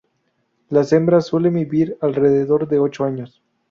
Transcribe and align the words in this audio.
Las 0.69 0.93
hembras 0.93 1.27
suelen 1.27 1.53
vivir 1.53 1.95
alrededor 2.01 2.67
de 2.67 2.79
ocho 2.79 3.03
años. 3.03 3.43